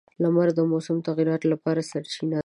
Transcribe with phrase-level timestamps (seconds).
[0.23, 2.39] •لمر د موسم تغیراتو لپاره سرچینه ده.